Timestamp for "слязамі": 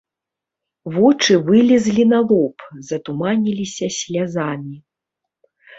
4.01-4.77